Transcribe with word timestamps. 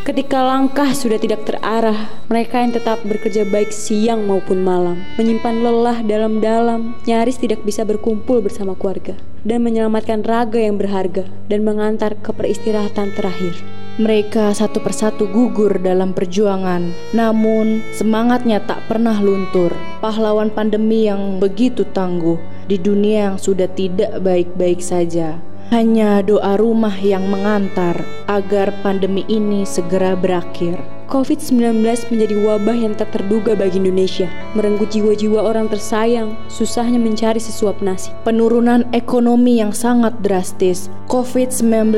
Ketika 0.00 0.40
langkah 0.40 0.96
sudah 0.96 1.20
tidak 1.20 1.44
terarah, 1.44 2.08
mereka 2.32 2.64
yang 2.64 2.72
tetap 2.72 3.04
bekerja 3.04 3.44
baik 3.44 3.68
siang 3.68 4.24
maupun 4.24 4.64
malam, 4.64 5.04
menyimpan 5.20 5.60
lelah 5.60 6.00
dalam-dalam, 6.00 6.96
nyaris 7.04 7.36
tidak 7.36 7.60
bisa 7.68 7.84
berkumpul 7.84 8.40
bersama 8.40 8.72
keluarga, 8.72 9.12
dan 9.44 9.60
menyelamatkan 9.60 10.24
raga 10.24 10.56
yang 10.56 10.80
berharga, 10.80 11.28
dan 11.52 11.68
mengantar 11.68 12.16
ke 12.16 12.32
peristirahatan 12.32 13.12
terakhir. 13.12 13.52
Mereka 14.00 14.56
satu 14.56 14.80
persatu 14.80 15.28
gugur 15.28 15.76
dalam 15.76 16.16
perjuangan, 16.16 16.96
namun 17.12 17.84
semangatnya 17.92 18.64
tak 18.64 18.80
pernah 18.88 19.20
luntur. 19.20 19.76
Pahlawan 20.00 20.48
pandemi 20.48 21.04
yang 21.12 21.36
begitu 21.36 21.84
tangguh 21.84 22.40
di 22.64 22.80
dunia 22.80 23.28
yang 23.28 23.36
sudah 23.36 23.68
tidak 23.68 24.16
baik-baik 24.24 24.80
saja. 24.80 25.36
Hanya 25.70 26.18
doa 26.26 26.58
rumah 26.58 26.98
yang 26.98 27.30
mengantar 27.30 28.02
agar 28.26 28.74
pandemi 28.82 29.22
ini 29.30 29.62
segera 29.62 30.18
berakhir. 30.18 30.82
COVID-19 31.06 31.86
menjadi 32.10 32.34
wabah 32.42 32.74
yang 32.74 32.98
tak 32.98 33.14
terduga 33.14 33.54
bagi 33.54 33.78
Indonesia, 33.78 34.26
merenggut 34.58 34.90
jiwa-jiwa 34.90 35.38
orang 35.38 35.70
tersayang, 35.70 36.34
susahnya 36.50 36.98
mencari 36.98 37.38
sesuap 37.38 37.78
nasi. 37.86 38.10
Penurunan 38.26 38.82
ekonomi 38.90 39.62
yang 39.62 39.70
sangat 39.70 40.10
drastis, 40.26 40.90
COVID-19 41.06 41.94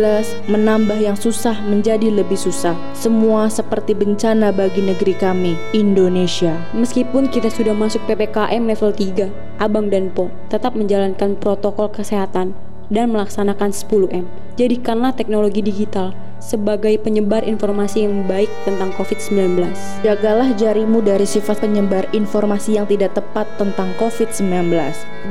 menambah 0.53 1.01
yang 1.01 1.17
susah 1.17 1.57
menjadi 1.65 2.13
lebih 2.13 2.37
susah. 2.37 2.77
Semua 2.93 3.49
seperti 3.49 3.97
bencana 3.97 4.53
bagi 4.53 4.85
negeri 4.85 5.17
kami, 5.17 5.57
Indonesia. 5.73 6.61
Meskipun 6.77 7.33
kita 7.33 7.49
sudah 7.49 7.73
masuk 7.73 8.05
PPKM 8.05 8.69
level 8.69 8.93
3, 8.93 9.33
Abang 9.65 9.89
dan 9.89 10.13
Po 10.13 10.29
tetap 10.53 10.77
menjalankan 10.77 11.41
protokol 11.41 11.89
kesehatan 11.89 12.53
dan 12.91 13.15
melaksanakan 13.15 13.71
10M. 13.71 14.25
Jadikanlah 14.59 15.15
teknologi 15.15 15.63
digital 15.63 16.17
sebagai 16.43 16.99
penyebar 16.99 17.47
informasi 17.47 18.05
yang 18.05 18.27
baik 18.27 18.51
tentang 18.67 18.91
COVID-19. 18.99 19.71
Jagalah 20.03 20.51
jarimu 20.59 20.99
dari 21.01 21.25
sifat 21.25 21.63
penyebar 21.63 22.11
informasi 22.11 22.77
yang 22.77 22.87
tidak 22.91 23.15
tepat 23.15 23.47
tentang 23.57 23.95
COVID-19. 24.03 24.75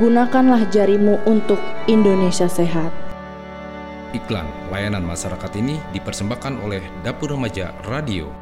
Gunakanlah 0.00 0.64
jarimu 0.72 1.20
untuk 1.28 1.60
Indonesia 1.84 2.48
sehat. 2.48 2.90
Iklan 4.16 4.48
layanan 4.72 5.04
masyarakat 5.04 5.52
ini 5.56 5.80
dipersembahkan 5.92 6.60
oleh 6.64 6.80
Dapur 7.04 7.32
Remaja 7.32 7.72
Radio. 7.88 8.41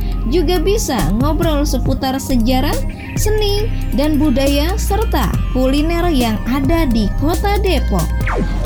juga 0.29 0.61
bisa 0.61 1.09
ngobrol 1.17 1.65
seputar 1.65 2.19
sejarah, 2.21 2.75
seni, 3.17 3.65
dan 3.97 4.21
budaya 4.21 4.77
serta 4.77 5.33
kuliner 5.55 6.05
yang 6.13 6.37
ada 6.45 6.85
di 6.85 7.09
kota 7.17 7.57
Depok. 7.63 8.05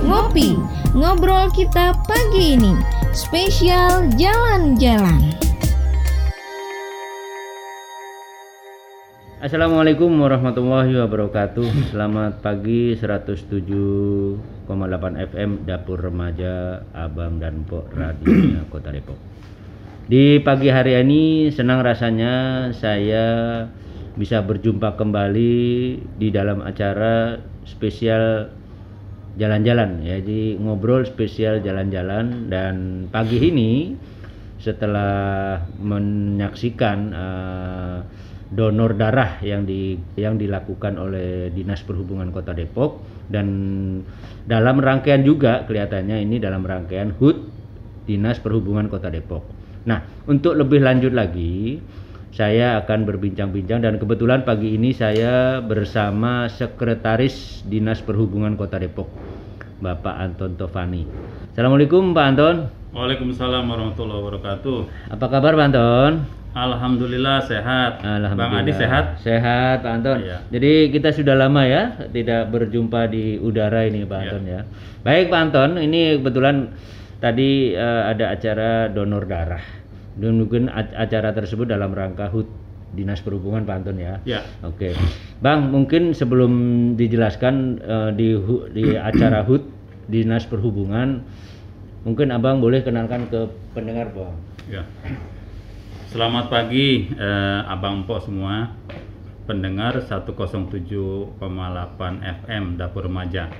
Ngopi, 0.03 0.59
ngobrol 0.91 1.47
kita 1.55 1.95
pagi 2.03 2.59
ini, 2.59 2.73
spesial 3.15 4.11
jalan-jalan. 4.19 5.45
Assalamualaikum 9.45 10.09
warahmatullahi 10.09 11.05
wabarakatuh 11.05 11.93
Selamat 11.93 12.41
pagi 12.41 12.97
107,8 12.97 14.65
FM 15.21 15.69
Dapur 15.69 16.01
Remaja 16.01 16.81
Abang 16.97 17.37
dan 17.37 17.61
Pok 17.61 17.93
Radio 17.93 18.65
Kota 18.73 18.89
Depok 18.89 19.34
Di 20.05 20.37
pagi 20.45 20.69
hari 20.69 21.01
ini 21.01 21.49
senang 21.49 21.81
rasanya 21.81 22.69
saya 22.77 23.25
bisa 24.13 24.37
berjumpa 24.45 24.93
kembali 25.01 25.57
di 26.21 26.29
dalam 26.29 26.61
acara 26.61 27.41
spesial 27.65 28.53
jalan-jalan 29.33 30.05
ya 30.05 30.21
Jadi 30.21 30.61
ngobrol 30.61 31.09
spesial 31.09 31.57
jalan-jalan 31.65 32.53
dan 32.53 33.09
pagi 33.09 33.49
ini 33.49 33.97
setelah 34.61 35.65
menyaksikan 35.81 36.97
uh, 37.09 37.97
donor 38.53 38.93
darah 38.93 39.41
yang 39.41 39.65
di 39.65 39.97
yang 40.21 40.37
dilakukan 40.37 41.01
oleh 41.01 41.49
Dinas 41.49 41.81
Perhubungan 41.81 42.29
Kota 42.29 42.53
Depok 42.53 43.01
dan 43.25 43.49
dalam 44.45 44.77
rangkaian 44.77 45.25
juga 45.25 45.65
kelihatannya 45.65 46.21
ini 46.29 46.37
dalam 46.37 46.61
rangkaian 46.61 47.09
HUT 47.17 47.41
Dinas 48.05 48.37
Perhubungan 48.37 48.85
Kota 48.85 49.09
Depok. 49.09 49.64
Nah, 49.85 50.01
untuk 50.25 50.57
lebih 50.57 50.81
lanjut 50.81 51.13
lagi 51.13 51.77
saya 52.33 52.81
akan 52.81 53.05
berbincang-bincang 53.05 53.85
dan 53.85 54.01
kebetulan 54.01 54.41
pagi 54.41 54.73
ini 54.73 54.91
saya 54.91 55.61
bersama 55.61 56.49
Sekretaris 56.49 57.61
Dinas 57.63 58.01
Perhubungan 58.01 58.57
Kota 58.57 58.81
Depok, 58.81 59.07
Bapak 59.79 60.17
Anton 60.17 60.57
Tovani. 60.57 61.05
Assalamualaikum 61.53 62.17
Pak 62.17 62.25
Anton. 62.33 62.55
Waalaikumsalam 62.97 63.63
warahmatullahi 63.69 64.19
wabarakatuh. 64.25 64.77
Apa 65.13 65.25
kabar 65.29 65.53
Pak 65.53 65.65
Anton? 65.69 66.11
Alhamdulillah 66.55 67.45
sehat. 67.45 68.01
Alhamdulillah. 68.01 68.57
Bang 68.57 68.63
Adi 68.65 68.73
sehat? 68.73 69.21
Sehat 69.21 69.85
Pak 69.85 69.91
Anton. 70.01 70.17
Iya. 70.25 70.37
Jadi 70.49 70.89
kita 70.97 71.13
sudah 71.13 71.37
lama 71.37 71.61
ya 71.61 72.09
tidak 72.09 72.49
berjumpa 72.49 73.05
di 73.11 73.37
udara 73.37 73.85
ini 73.85 74.01
Pak 74.01 74.17
Iya. 74.17 74.25
Anton 74.33 74.43
ya. 74.49 74.61
Baik 75.05 75.29
Pak 75.29 75.39
Anton, 75.45 75.69
ini 75.77 76.17
kebetulan 76.17 76.73
tadi 77.19 77.73
eh, 77.75 78.03
ada 78.09 78.35
acara 78.35 78.91
donor 78.91 79.25
darah. 79.27 79.63
Dan 80.15 80.39
mungkin 80.39 80.71
acara 80.71 81.35
tersebut 81.35 81.67
dalam 81.67 81.91
rangka 81.91 82.31
HUT 82.31 82.47
Dinas 82.95 83.19
Perhubungan 83.19 83.67
Pak 83.67 83.75
Anton 83.83 83.99
ya. 83.99 84.23
Ya. 84.23 84.47
Oke. 84.63 84.95
Bang, 85.43 85.67
mungkin 85.75 86.15
sebelum 86.15 86.51
dijelaskan 86.95 87.83
eh, 87.83 88.11
di 88.15 88.39
di 88.71 88.95
acara 88.95 89.43
HUT 89.43 89.67
Dinas 90.07 90.47
Perhubungan 90.47 91.19
mungkin 92.07 92.29
Abang 92.31 92.61
boleh 92.63 92.85
kenalkan 92.85 93.27
ke 93.27 93.51
pendengar 93.75 94.15
Bang. 94.15 94.39
Ya. 94.71 94.87
Selamat 96.15 96.47
pagi 96.47 97.11
eh, 97.11 97.61
Abang 97.67 98.07
Empok 98.07 98.23
semua. 98.23 98.71
Pendengar 99.45 100.01
107,8 100.01 101.37
FM 102.41 102.63
Dapur 102.81 103.05
Remaja. 103.05 103.51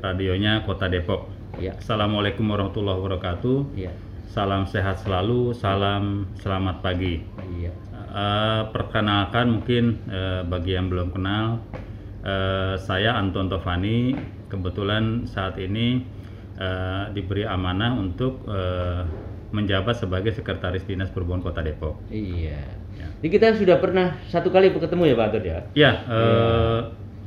Radionya 0.00 0.64
Kota 0.64 0.88
Depok. 0.88 1.39
Ya. 1.58 1.74
Assalamualaikum 1.74 2.46
warahmatullahi 2.46 2.98
wabarakatuh. 3.02 3.58
Iya. 3.74 3.90
Salam 4.30 4.70
sehat 4.70 5.02
selalu, 5.02 5.50
salam 5.58 6.30
selamat 6.38 6.86
pagi. 6.86 7.18
Iya. 7.58 7.74
Eh, 8.10 8.62
perkenalkan 8.70 9.58
mungkin 9.58 9.98
eh, 10.06 10.46
bagi 10.46 10.78
yang 10.78 10.86
belum 10.86 11.10
kenal, 11.10 11.58
eh, 12.22 12.78
saya 12.78 13.18
Anton 13.18 13.50
Tovani. 13.50 14.14
Kebetulan 14.46 15.26
saat 15.26 15.58
ini 15.58 16.06
eh, 16.54 17.04
diberi 17.10 17.42
amanah 17.42 17.98
untuk 17.98 18.46
eh, 18.46 19.02
menjabat 19.50 19.98
sebagai 19.98 20.30
Sekretaris 20.30 20.86
Dinas 20.86 21.10
Perhubungan 21.10 21.42
Kota 21.42 21.66
Depok. 21.66 21.98
Iya. 22.06 22.62
Ya. 22.94 23.06
Jadi 23.18 23.28
kita 23.34 23.58
sudah 23.58 23.82
pernah 23.82 24.14
satu 24.30 24.54
kali 24.54 24.70
ketemu 24.70 25.10
ya 25.10 25.14
Pak 25.18 25.26
Anton 25.26 25.42
ya? 25.42 25.58
Ya, 25.74 25.92
eh, 26.06 26.80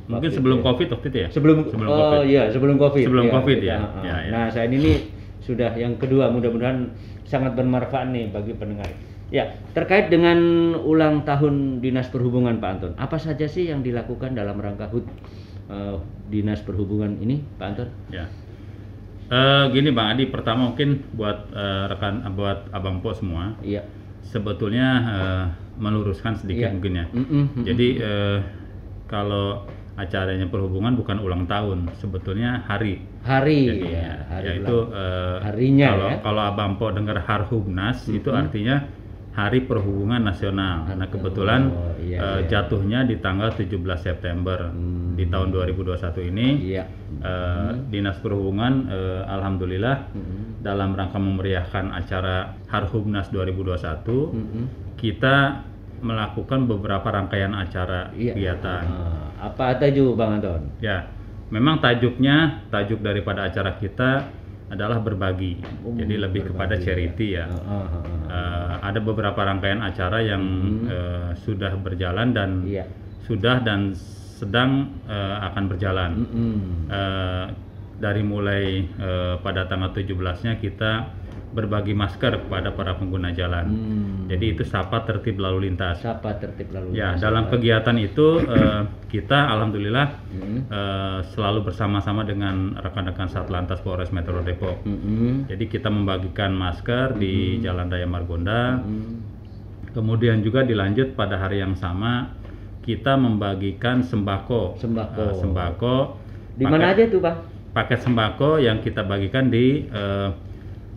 mungkin 0.06 0.30
sebelum 0.30 0.58
itu 0.58 0.62
ya. 0.62 0.68
COVID 0.68 0.88
waktu 0.92 1.06
itu 1.08 1.18
ya. 1.18 1.28
Sebelum, 1.30 1.56
sebelum 1.66 1.88
oh 1.88 1.96
COVID. 1.96 2.22
iya 2.26 2.42
sebelum 2.48 2.76
covid. 2.76 3.04
Sebelum 3.04 3.24
Iya, 3.24 3.32
COVID, 3.32 3.58
kita- 3.58 3.68
ya. 3.68 3.76
ah, 3.78 4.02
Ya, 4.02 4.16
ya. 4.20 4.30
Nah 4.30 4.44
saya 4.48 4.66
ini 4.68 4.92
sudah 5.40 5.70
yang 5.74 5.94
kedua 5.96 6.28
mudah-mudahan 6.28 6.92
sangat 7.24 7.52
bermanfaat 7.52 8.08
nih 8.08 8.28
bagi 8.28 8.52
pendengar. 8.52 8.88
Ya 9.28 9.44
terkait 9.72 10.08
dengan 10.08 10.38
ulang 10.78 11.24
tahun 11.24 11.80
dinas 11.80 12.06
perhubungan 12.08 12.60
Pak 12.60 12.70
Anton, 12.70 12.92
apa 12.94 13.16
saja 13.16 13.44
sih 13.44 13.66
yang 13.66 13.80
dilakukan 13.80 14.32
dalam 14.32 14.56
rangka 14.56 14.86
HUT 14.86 15.08
eh, 15.66 15.96
dinas 16.28 16.60
perhubungan 16.60 17.16
ini 17.18 17.40
Pak 17.56 17.66
Anton? 17.66 17.88
Ya. 18.08 18.28
Eh, 19.24 19.64
gini 19.72 19.88
Bang 19.90 20.12
Adi, 20.12 20.28
pertama 20.28 20.68
mungkin 20.68 21.00
buat 21.10 21.48
eh, 21.50 21.84
rekan 21.88 22.20
buat 22.32 22.68
Abang 22.70 23.00
Po 23.00 23.10
semua, 23.10 23.56
Iya. 23.58 23.80
sebetulnya 24.20 24.86
eh, 25.02 25.44
meluruskan 25.74 26.36
sedikit 26.36 26.68
Iya. 26.68 26.74
mungkin 26.76 26.92
ya. 26.94 27.06
Mm-mm, 27.10 27.26
mm-mm. 27.50 27.64
Jadi 27.64 27.88
eh, 27.98 28.38
kalau 29.06 29.64
acaranya 29.94 30.46
perhubungan 30.46 30.94
bukan 30.94 31.18
ulang 31.18 31.46
tahun, 31.46 31.86
sebetulnya 31.94 32.66
hari. 32.66 32.98
Hari 33.22 33.60
Jadi, 33.70 33.88
ya, 33.94 34.26
hari 34.26 34.44
yaitu 34.58 34.76
eh, 34.90 35.36
harinya 35.40 35.86
kalau 35.88 36.08
ya. 36.10 36.16
kalau 36.20 36.42
Abang 36.42 36.72
Po 36.76 36.90
dengar 36.90 37.22
Harhubnas 37.22 38.04
itu 38.08 38.30
artinya 38.30 38.84
Hari 39.34 39.66
Perhubungan 39.66 40.22
Nasional. 40.22 40.86
Nah, 40.94 41.10
kebetulan 41.10 41.66
Oh, 41.66 41.90
iya, 41.98 42.22
iya. 42.38 42.46
jatuhnya 42.46 43.02
di 43.02 43.18
tanggal 43.18 43.50
17 43.50 43.74
September 43.98 44.70
Hmm. 44.70 45.18
di 45.18 45.26
tahun 45.26 45.50
2021 45.50 46.22
ini. 46.22 46.70
Iya. 46.70 46.86
Eh, 47.18 47.70
Dinas 47.90 48.18
Perhubungan 48.18 48.86
eh, 48.86 49.22
alhamdulillah 49.26 50.10
Mm-mm. 50.10 50.62
dalam 50.62 50.94
rangka 50.94 51.18
memeriahkan 51.18 51.90
acara 51.90 52.54
Harhubnas 52.66 53.26
2021 53.30 54.30
Mm-mm. 54.30 54.64
kita 54.94 55.66
melakukan 55.98 56.68
beberapa 56.68 57.08
rangkaian 57.08 57.54
acara 57.54 58.12
Iya. 58.12 58.34
kegiatan. 58.34 58.84
Ah, 58.86 59.33
apa 59.50 59.76
tajuk 59.76 60.16
Bang 60.16 60.40
Anton? 60.40 60.72
Ya, 60.80 61.08
memang 61.52 61.80
tajuknya 61.80 62.64
tajuk 62.68 63.00
daripada 63.00 63.44
acara 63.44 63.76
kita 63.76 64.28
adalah 64.72 64.98
berbagi. 64.98 65.60
Oh, 65.84 65.92
Jadi 65.92 66.14
lebih 66.16 66.50
kepada 66.50 66.74
berbagi, 66.74 66.86
charity 66.88 67.26
ya. 67.36 67.46
Ah, 67.46 67.60
ah, 67.60 67.84
ah, 67.84 68.00
ah. 68.00 68.20
Eh, 68.26 68.74
ada 68.90 68.98
beberapa 68.98 69.36
rangkaian 69.38 69.84
acara 69.84 70.18
yang 70.24 70.42
eh, 70.88 71.28
sudah 71.44 71.72
berjalan 71.78 72.32
dan 72.32 72.50
Hmm. 72.64 72.70
Iya. 72.72 72.84
sudah 73.24 73.56
dan 73.60 73.92
sedang 74.34 75.00
eh, 75.06 75.36
akan 75.52 75.64
berjalan. 75.68 76.10
Mm-mm. 76.24 76.56
Eh, 76.90 77.46
dari 77.94 78.22
mulai 78.26 78.82
eh, 78.84 79.34
pada 79.38 79.68
tanggal 79.70 79.94
17-nya 79.94 80.58
kita 80.58 80.92
berbagi 81.54 81.94
masker 81.94 82.44
kepada 82.44 82.74
para 82.74 82.98
pengguna 82.98 83.30
jalan. 83.30 83.66
Hmm. 83.70 84.26
Jadi 84.26 84.58
itu 84.58 84.66
sapa 84.66 85.06
tertib 85.06 85.38
lalu 85.38 85.70
lintas. 85.70 86.02
Siapa 86.02 86.34
tertib 86.42 86.74
lalu 86.74 86.98
Ya, 86.98 87.14
lintas? 87.14 87.22
dalam 87.22 87.46
kegiatan 87.46 87.96
itu 87.96 88.42
eh, 88.42 88.82
kita 89.06 89.54
alhamdulillah 89.54 90.06
Mm-mm. 90.34 90.60
eh, 90.66 91.18
selalu 91.30 91.70
bersama-sama 91.70 92.26
dengan 92.26 92.74
rekan-rekan 92.74 93.30
Satlantas 93.30 93.78
Polres 93.86 94.10
Metro 94.10 94.42
Depok. 94.42 94.82
Mm-mm. 94.82 95.46
Jadi 95.46 95.64
kita 95.70 95.86
membagikan 95.94 96.50
masker 96.50 97.14
di 97.14 97.62
Jalan 97.62 97.86
Raya 97.86 98.10
Margonda. 98.10 98.82
Mm. 98.82 99.14
Kemudian 99.94 100.42
juga 100.42 100.66
dilanjut 100.66 101.14
pada 101.14 101.38
hari 101.38 101.62
yang 101.62 101.78
sama 101.78 102.34
kita 102.82 103.14
membagikan 103.14 104.02
sembako. 104.02 104.76
Sembako. 104.82 105.22
Eh, 105.22 105.34
sembako. 105.38 105.96
Di 106.58 106.64
mana 106.66 106.90
aja 106.90 107.06
tuh 107.06 107.22
Bang? 107.22 107.46
Paket 107.70 108.02
sembako 108.02 108.58
yang 108.58 108.82
kita 108.82 109.06
bagikan 109.06 109.54
di 109.54 109.86
eh, 109.86 110.28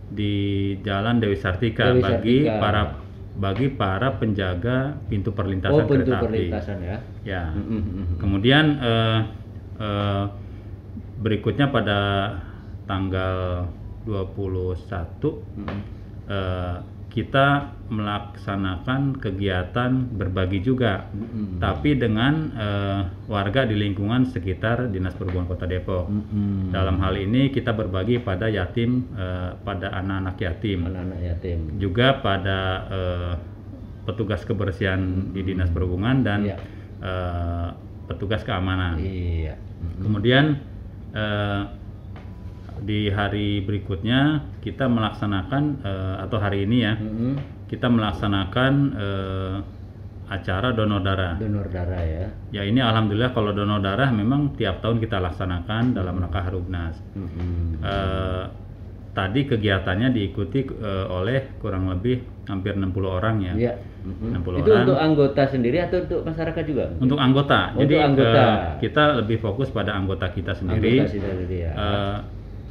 di 0.08 0.34
Jalan 0.80 1.20
Dewi 1.20 1.36
Sartika 1.36 1.92
Dewi 1.92 2.00
bagi 2.00 2.36
Sartika. 2.44 2.60
para 2.60 2.82
bagi 3.38 3.66
para 3.70 4.08
penjaga 4.18 4.98
pintu 5.06 5.30
Oh 5.30 5.36
perlintasan 5.36 5.86
pintu 5.86 6.10
kereta 6.10 6.16
api. 6.18 6.26
perlintasan 6.26 6.78
ya. 6.82 6.96
Ya. 7.22 7.42
Mm-mm. 7.54 8.18
Kemudian 8.18 8.64
eh, 8.82 9.20
eh, 9.78 10.24
berikutnya 11.18 11.70
pada 11.70 12.00
tanggal 12.84 13.68
21 14.02 15.22
Mm-mm. 15.22 15.80
eh, 16.26 16.76
kita 17.08 17.72
melaksanakan 17.88 19.16
kegiatan 19.16 19.90
berbagi 20.12 20.60
juga, 20.60 21.08
Mm-mm. 21.08 21.56
tapi 21.56 21.96
dengan 21.96 22.52
eh, 22.52 23.00
warga 23.26 23.64
di 23.64 23.80
lingkungan 23.80 24.28
sekitar 24.28 24.92
Dinas 24.92 25.16
Perhubungan 25.16 25.48
Kota 25.48 25.64
Depok. 25.64 26.04
Mm-mm. 26.06 26.68
Dalam 26.68 27.00
hal 27.00 27.16
ini 27.16 27.48
kita 27.48 27.72
berbagi 27.72 28.20
pada 28.20 28.52
yatim, 28.52 29.08
eh, 29.16 29.56
pada 29.64 29.88
anak-anak 29.96 30.36
yatim, 30.36 30.84
anak-anak 30.84 31.20
yatim. 31.24 31.58
juga 31.80 32.20
pada 32.20 32.58
eh, 32.92 33.34
petugas 34.04 34.44
kebersihan 34.44 35.32
di 35.32 35.40
Dinas 35.42 35.72
Perhubungan 35.72 36.20
dan 36.20 36.44
Iya. 36.44 36.56
eh, 37.00 37.68
petugas 38.04 38.44
keamanan. 38.44 39.00
Iya. 39.00 39.56
Kemudian 40.04 40.60
eh, 41.16 41.62
di 42.82 43.08
hari 43.08 43.60
berikutnya 43.60 44.20
kita 44.60 44.86
melaksanakan 44.86 45.62
eh, 45.82 46.16
atau 46.22 46.38
hari 46.38 46.64
ini 46.64 46.76
ya 46.82 46.94
Mm-mm. 46.96 47.34
kita 47.66 47.86
melaksanakan 47.86 48.72
eh, 48.94 49.56
acara 50.28 50.76
donor 50.76 51.00
darah. 51.00 51.40
Donor 51.40 51.72
darah 51.72 52.04
ya. 52.04 52.28
Ya 52.52 52.62
ini 52.62 52.84
alhamdulillah 52.84 53.32
kalau 53.32 53.56
donor 53.56 53.80
darah 53.80 54.12
memang 54.12 54.52
tiap 54.54 54.84
tahun 54.84 55.00
kita 55.00 55.16
laksanakan 55.18 55.96
dalam 55.96 56.20
rangka 56.20 56.44
Harubnas. 56.44 57.00
Mm-mm. 57.16 57.80
Eh, 57.80 58.44
tadi 59.16 59.48
kegiatannya 59.48 60.12
diikuti 60.12 60.68
eh, 60.68 61.06
oleh 61.08 61.56
kurang 61.58 61.88
lebih 61.88 62.20
hampir 62.44 62.76
60 62.76 62.92
orang 63.08 63.36
ya. 63.40 63.52
Iya. 63.56 63.72
Mm-mm. 64.04 64.36
60 64.44 64.60
Itu 64.60 64.68
orang. 64.68 64.84
untuk 64.84 64.98
anggota 65.00 65.42
sendiri 65.48 65.78
atau 65.80 65.98
untuk 66.04 66.20
masyarakat 66.22 66.64
juga? 66.68 66.84
Untuk 67.00 67.18
anggota. 67.18 67.60
Untuk 67.72 67.80
Jadi 67.88 67.94
anggota. 67.96 68.44
eh, 68.44 68.56
kita 68.84 69.02
lebih 69.24 69.38
fokus 69.40 69.68
pada 69.72 69.96
anggota 69.96 70.28
kita 70.28 70.52
sendiri. 70.52 71.08
Anggota 71.08 71.12
sendiri 71.16 71.56
ya. 71.56 71.72
Eh, 71.72 72.16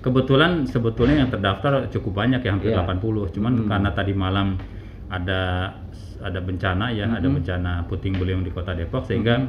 kebetulan 0.07 0.63
sebetulnya 0.63 1.21
yang 1.21 1.30
terdaftar 1.30 1.92
cukup 1.92 2.15
banyak 2.15 2.39
ya 2.39 2.51
hampir 2.56 2.71
Iya. 2.71 2.88
80 2.88 3.36
cuman 3.36 3.51
Mm-mm. 3.59 3.68
karena 3.68 3.89
tadi 3.92 4.13
malam 4.15 4.56
ada 5.07 5.42
ada 6.18 6.39
bencana 6.39 6.89
ya 6.89 7.06
ada 7.07 7.27
bencana 7.27 7.83
puting 7.86 8.15
beliung 8.15 8.42
di 8.42 8.50
kota 8.50 8.71
Depok 8.71 9.04
sehingga 9.06 9.44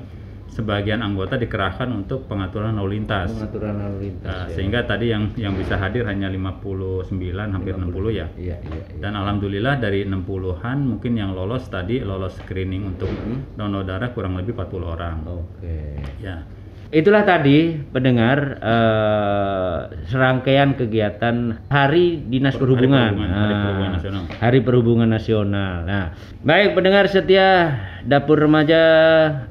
sebagian 0.48 1.04
anggota 1.04 1.36
dikerahkan 1.36 1.92
untuk 1.92 2.24
pengaturan 2.24 2.74
lalu 2.74 2.98
lintas 2.98 3.30
Pengaturan 3.30 3.74
lalu 3.78 3.96
lintas. 4.10 4.26
Nah, 4.26 4.44
ya. 4.48 4.54
sehingga 4.56 4.80
tadi 4.82 5.12
yang 5.12 5.30
yang 5.36 5.52
bisa 5.54 5.76
hadir 5.76 6.08
hanya 6.08 6.26
59 6.26 7.12
hampir 7.52 7.76
60 7.76 7.92
ya 8.10 8.26
Iya, 8.34 8.56
iya, 8.56 8.56
iya. 8.64 8.96
dan 8.98 9.12
alhamdulillah 9.14 9.76
dari 9.76 10.08
60-an 10.08 10.76
mungkin 10.82 11.12
yang 11.14 11.36
lolos 11.36 11.68
tadi 11.68 12.00
lolos 12.00 12.40
screening 12.40 12.88
untuk 12.88 13.12
donor 13.54 13.84
darah 13.84 14.10
kurang 14.10 14.34
lebih 14.34 14.56
40 14.56 14.82
orang 14.88 15.16
Oke. 15.28 16.00
ya 16.18 16.42
Itulah 16.88 17.20
tadi 17.28 17.76
pendengar 17.92 18.56
eh, 18.64 19.78
serangkaian 20.08 20.72
kegiatan 20.72 21.68
Hari 21.68 22.24
Dinas 22.32 22.56
Hari 22.56 22.62
Perhubungan. 22.64 23.12
Perhubungan, 23.12 23.28
Hari 23.36 23.52
Ah, 23.52 23.60
Perhubungan 23.60 23.92
Nasional. 23.92 24.22
Hari 24.40 24.58
Perhubungan 24.64 25.10
Nasional. 25.12 25.74
Nah, 25.84 26.04
baik 26.40 26.72
pendengar 26.72 27.04
setia 27.12 27.76
Dapur 28.08 28.40
Remaja 28.40 28.82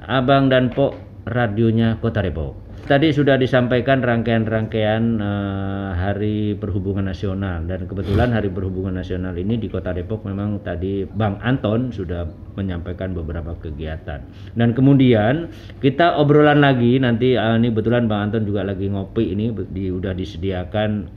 Abang 0.09 0.49
dan 0.49 0.73
Pok 0.73 0.97
radionya 1.29 2.01
Kota 2.01 2.25
Depok. 2.25 2.66
Tadi 2.87 3.11
sudah 3.11 3.35
disampaikan 3.35 3.99
rangkaian-rangkaian 3.99 5.19
eh, 5.19 5.89
Hari 5.91 6.55
Perhubungan 6.55 7.11
Nasional 7.11 7.67
dan 7.67 7.83
kebetulan 7.83 8.31
Hari 8.31 8.47
Perhubungan 8.47 8.95
Nasional 8.95 9.35
ini 9.35 9.59
di 9.59 9.67
Kota 9.67 9.91
Depok 9.91 10.23
memang 10.23 10.63
tadi 10.63 11.03
Bang 11.03 11.35
Anton 11.43 11.91
sudah 11.91 12.23
menyampaikan 12.55 13.11
beberapa 13.11 13.59
kegiatan. 13.59 14.23
Dan 14.55 14.71
kemudian 14.71 15.51
kita 15.83 16.15
obrolan 16.15 16.63
lagi 16.63 16.95
nanti 16.95 17.35
eh, 17.35 17.55
ini 17.59 17.75
kebetulan 17.75 18.07
Bang 18.07 18.31
Anton 18.31 18.47
juga 18.47 18.63
lagi 18.63 18.87
ngopi 18.87 19.35
ini 19.35 19.51
di, 19.67 19.91
udah 19.91 20.15
disediakan 20.15 21.11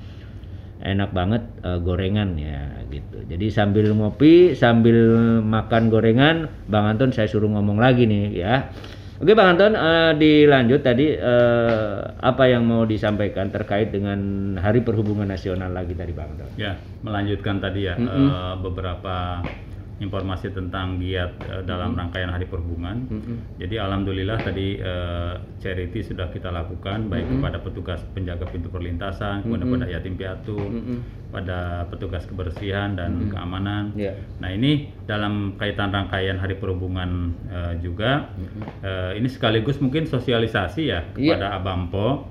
enak 0.82 1.14
banget 1.14 1.46
eh, 1.62 1.78
gorengan 1.87 2.34
ya 2.34 2.82
gitu. 2.90 3.22
Jadi 3.31 3.46
sambil 3.46 3.94
ngopi, 3.94 4.58
sambil 4.58 4.99
makan 5.46 5.87
gorengan, 5.87 6.50
Bang 6.67 6.90
Anton 6.90 7.14
saya 7.14 7.31
suruh 7.31 7.46
ngomong 7.46 7.78
lagi 7.78 8.11
nih 8.11 8.26
ya. 8.34 8.75
Oke 9.20 9.37
Bang 9.37 9.52
Anton, 9.52 9.76
eh, 9.76 10.12
dilanjut 10.17 10.81
tadi 10.81 11.12
eh, 11.12 12.00
apa 12.25 12.49
yang 12.49 12.64
mau 12.64 12.88
disampaikan 12.88 13.52
terkait 13.52 13.93
dengan 13.93 14.17
Hari 14.56 14.81
Perhubungan 14.81 15.28
Nasional 15.28 15.76
lagi 15.76 15.93
tadi 15.93 16.17
Bang 16.17 16.32
Anton. 16.32 16.49
Ya, 16.56 16.81
melanjutkan 17.05 17.61
tadi 17.61 17.84
ya 17.84 18.00
eh, 18.00 18.55
beberapa 18.65 19.44
informasi 20.00 20.56
tentang 20.56 20.96
giat 20.96 21.36
eh, 21.53 21.60
dalam 21.69 22.00
rangkaian 22.00 22.32
Hari 22.32 22.48
Perhubungan. 22.48 22.96
Jadi 23.60 23.77
alhamdulillah 23.77 24.41
tadi 24.41 24.81
eh, 24.81 25.34
charity 25.60 26.00
sudah 26.00 26.32
kita 26.32 26.48
lakukan 26.48 27.12
baik 27.12 27.29
kepada 27.29 27.60
petugas 27.60 28.00
penjaga 28.17 28.48
pintu 28.48 28.72
perlintasan, 28.72 29.44
kepada 29.44 29.65
pada 29.69 29.86
yatim 29.93 30.17
piatu, 30.17 30.56
pada 31.31 31.58
petugas 31.87 32.27
kebersihan 32.27 32.93
dan 32.93 33.31
keamanan. 33.31 33.94
Ya. 33.94 34.19
Nah 34.39 34.51
ini 34.51 34.91
dalam 35.06 35.55
kaitan 35.55 35.91
rangkaian 35.91 36.37
Hari 36.37 36.58
Perhubungan 36.58 37.31
eh, 37.46 37.75
juga, 37.79 38.34
eh, 38.82 39.15
ini 39.15 39.27
sekaligus 39.27 39.79
mungkin 39.79 40.05
sosialisasi 40.05 40.82
ya 40.84 41.01
Iya. 41.15 41.39
kepada 41.39 41.46
Abampo. 41.55 42.27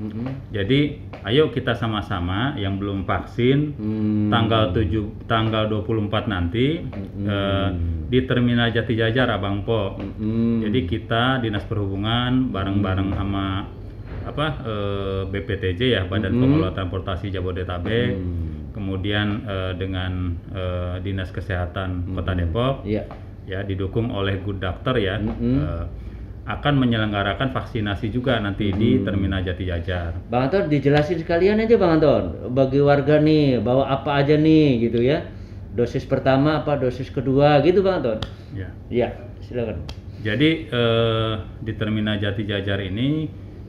Jadi 0.51 1.00
ayo 1.24 1.50
kita 1.50 1.74
sama-sama 1.74 2.53
yang 2.56 2.75
belum 2.75 3.03
vaksin 3.03 3.75
Hmm. 3.75 4.27
tanggal 4.29 4.72
7 4.72 5.25
tanggal 5.25 5.68
24 5.68 6.27
nanti 6.27 6.84
eh, 7.20 7.68
di 8.06 8.20
Terminal 8.24 8.70
Jati 8.70 8.94
Jajar 8.94 9.29
Abangpo. 9.29 9.96
Hmm. 9.96 10.60
Jadi 10.60 10.79
kita 10.86 11.39
Dinas 11.39 11.63
Perhubungan 11.63 12.50
bareng-bareng 12.50 13.10
sama 13.12 13.63
apa 14.20 14.46
eh, 14.62 15.22
BPTJ 15.25 15.82
ya 15.89 16.01
Badan 16.03 16.36
Pengelola 16.36 16.72
Transportasi 16.72 17.29
Jabodetabek. 17.29 18.12
Kemudian 18.79 19.43
eh, 19.43 19.71
dengan 19.75 20.39
eh, 20.55 20.95
Dinas 21.03 21.36
Kesehatan 21.36 22.15
Kota 22.15 22.31
Depok 22.31 22.88
Iya. 22.88 23.03
ya 23.43 23.59
didukung 23.59 24.07
oleh 24.07 24.39
Good 24.39 24.63
Doctor 24.63 24.95
ya 24.95 25.19
Mm-mm. 25.19 25.59
eh, 25.59 25.86
akan 26.48 26.79
menyelenggarakan 26.79 27.51
vaksinasi 27.51 28.09
juga 28.09 28.39
nanti 28.39 28.71
di 28.71 29.03
Terminal 29.05 29.43
Jati 29.43 29.67
Jajar. 29.67 30.15
Bang 30.31 30.48
Anton 30.48 30.65
dijelasin 30.65 31.19
sekalian 31.19 31.59
aja 31.59 31.75
Bang 31.75 32.00
Anton 32.00 32.55
bagi 32.55 32.79
warga 32.79 33.19
nih 33.19 33.59
bawa 33.59 33.91
apa 33.91 34.17
aja 34.17 34.33
nih 34.33 34.79
gitu 34.88 35.03
ya 35.03 35.27
dosis 35.69 36.07
pertama 36.07 36.63
apa 36.63 36.79
dosis 36.79 37.12
kedua 37.12 37.59
gitu 37.62 37.83
Bang 37.83 38.00
Anton 38.01 38.19
Ya. 38.55 38.71
Iya 38.88 39.13
silakan 39.43 39.83
Jadi 40.24 40.71
eh, 40.71 41.33
di 41.59 41.74
Terminal 41.75 42.15
Jati 42.17 42.48
Jajar 42.48 42.79
ini 42.79 43.27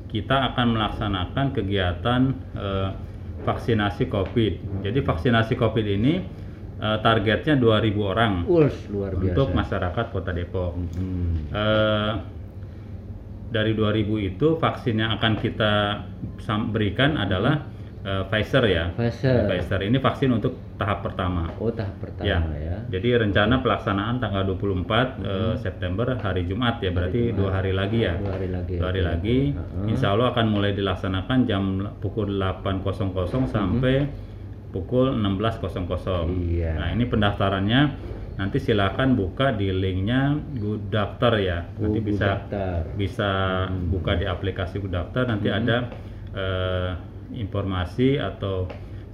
kita 0.08 0.50
akan 0.50 0.66
melaksanakan 0.72 1.46
kegiatan 1.52 2.20
eh, 2.54 2.90
vaksinasi 3.44 4.09
COVID. 4.09 4.85
Jadi 4.85 4.99
vaksinasi 5.00 5.54
COVID 5.56 5.87
ini 5.87 6.14
eh, 6.80 6.99
targetnya 7.00 7.56
2000 7.56 8.12
orang 8.12 8.32
Wus, 8.44 8.76
luar 8.92 9.16
biasa. 9.16 9.25
untuk 9.26 9.49
masyarakat 9.56 10.04
Kota 10.12 10.30
Depok. 10.32 10.73
Hmm. 10.76 11.49
Eh, 11.50 12.12
dari 13.50 13.73
2000 13.75 14.30
itu 14.30 14.49
vaksin 14.62 15.02
yang 15.02 15.11
akan 15.18 15.35
kita 15.42 15.73
berikan 16.70 17.18
adalah 17.18 17.66
eh, 18.00 18.25
Pfizer 18.26 18.64
ya. 18.64 18.85
Pfizer. 18.92 19.45
Pfizer 19.45 19.80
ini 19.83 19.99
vaksin 19.99 20.30
untuk 20.30 20.57
tahap 20.76 21.04
pertama. 21.04 21.52
Oh, 21.57 21.69
tahap 21.69 21.97
pertama 22.00 22.25
Ya. 22.25 22.38
ya. 22.57 22.76
Jadi 22.90 23.09
rencana 23.16 23.61
pelaksanaan 23.61 24.19
tanggal 24.19 24.42
24 24.47 25.21
eh, 25.21 25.54
September 25.57 26.16
hari 26.16 26.45
Jumat 26.45 26.80
ya, 26.80 26.90
berarti 26.90 27.30
dua 27.30 27.50
hari 27.52 27.71
lagi 27.71 27.99
ya. 28.02 28.16
Dua 28.16 28.33
hari 28.35 28.49
lagi. 28.49 28.75
Dua 28.80 28.87
hari 28.88 29.02
lagi. 29.02 29.38
Heeh. 29.52 29.87
Insya 29.88 30.12
Allah 30.12 30.33
akan 30.33 30.47
mulai 30.49 30.73
dilaksanakan 30.73 31.38
jam 31.45 31.62
pukul 32.00 32.28
8.00 32.35 33.47
sampai 33.47 34.09
pukul 34.71 35.12
16.00. 35.12 36.30
Iya. 36.30 36.73
Nah 36.78 36.88
ini 36.90 37.04
pendaftarannya 37.04 37.80
nanti 38.38 38.57
silakan 38.57 39.12
buka 39.12 39.52
di 39.52 39.69
linknya 39.69 40.33
Good 40.57 40.88
Doctor 40.88 41.37
ya. 41.37 41.66
Nanti 41.76 41.99
Oh, 42.00 42.04
bisa 42.07 42.26
Daftar. 42.40 42.78
bisa 42.97 43.30
buka 43.90 44.16
di 44.16 44.25
aplikasi 44.25 44.80
Good 44.80 44.95
Doctor. 44.95 45.28
Nanti 45.28 45.50
ada 45.50 45.90
eh, 46.30 46.90
informasi 47.34 48.18
atau 48.18 48.66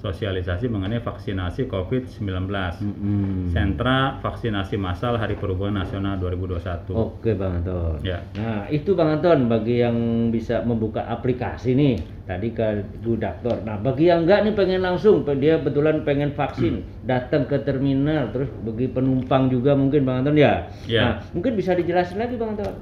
sosialisasi 0.06 0.68
mengenai 0.68 1.00
vaksinasi 1.00 1.66
COVID-19. 1.66 2.22
Mm-mm. 2.22 3.50
Sentra 3.50 4.20
Vaksinasi 4.20 4.76
Massal 4.78 5.16
Hari 5.18 5.34
Perhubungan 5.40 5.82
Nasional 5.82 6.20
2021. 6.20 6.94
Oke 6.94 7.32
Bang 7.34 7.64
Anton. 7.64 7.98
Ya. 8.06 8.22
Nah 8.36 8.68
itu 8.70 8.94
Bang 8.94 9.18
Anton 9.18 9.50
bagi 9.50 9.82
yang 9.82 10.28
bisa 10.30 10.62
membuka 10.62 11.08
aplikasi 11.08 11.74
nih 11.74 11.96
tadi 12.28 12.52
ke 12.54 12.86
Gudaktor. 13.02 13.64
Nah 13.66 13.80
bagi 13.80 14.12
yang 14.12 14.28
enggak 14.28 14.46
nih 14.46 14.54
pengen 14.54 14.82
langsung, 14.84 15.24
dia 15.40 15.58
betulan 15.58 16.04
pengen 16.06 16.36
vaksin, 16.36 16.84
datang 17.08 17.48
ke 17.48 17.58
terminal, 17.64 18.30
terus 18.30 18.52
bagi 18.62 18.86
penumpang 18.92 19.48
juga 19.50 19.74
mungkin 19.74 20.06
Bang 20.06 20.22
Anton 20.22 20.38
ya. 20.38 20.70
Ya. 20.86 21.02
Nah 21.02 21.14
mungkin 21.34 21.56
bisa 21.58 21.74
dijelasin 21.74 22.20
lagi 22.20 22.36
Bang 22.38 22.54
Anton. 22.54 22.74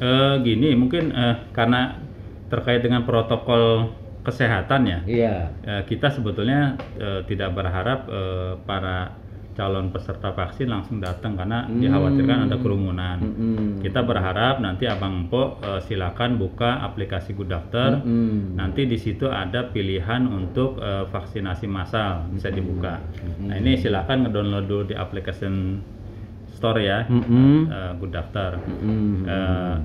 Eh, 0.00 0.34
gini, 0.44 0.72
mungkin 0.74 1.12
eh, 1.12 1.36
karena 1.52 2.00
terkait 2.50 2.82
dengan 2.82 3.04
protokol 3.06 3.92
kesehatan 4.20 4.82
ya, 4.84 4.98
Iya. 5.08 5.34
eh, 5.64 5.82
kita 5.84 6.12
sebetulnya 6.12 6.76
eh, 6.96 7.20
tidak 7.24 7.56
berharap 7.56 8.04
eh, 8.06 8.52
para 8.62 9.16
calon 9.50 9.90
peserta 9.92 10.30
vaksin 10.32 10.70
langsung 10.70 11.02
datang 11.02 11.36
karena 11.36 11.66
dikhawatirkan 11.68 12.48
ada 12.48 12.56
kerumunan. 12.56 13.18
Mm-mm. 13.18 13.82
Kita 13.82 14.06
berharap 14.06 14.62
nanti 14.62 14.88
Abang 14.88 15.26
Empo 15.26 15.58
eh, 15.60 15.80
silakan 15.84 16.38
buka 16.38 16.80
aplikasi 16.80 17.34
Good 17.34 17.50
Doctor. 17.50 18.00
Mm-mm. 18.00 18.56
Nanti 18.56 18.86
di 18.88 18.96
situ 18.96 19.28
ada 19.28 19.68
pilihan 19.68 20.24
untuk 20.24 20.80
eh, 20.80 21.04
vaksinasi 21.08 21.66
massal 21.68 22.30
bisa 22.30 22.48
dibuka. 22.48 23.02
Nah 23.42 23.56
ini 23.58 23.76
silakan 23.76 24.28
ngedownload 24.28 24.64
dulu 24.64 24.82
di 24.86 24.94
application 24.96 25.82
store 26.56 26.80
ya, 26.80 27.04
Mm-mm. 27.10 27.68
eh, 27.68 27.92
Good 28.00 28.12
Doctor. 28.12 28.50
Mm-mm. 28.64 29.28
Eh, 29.28 29.76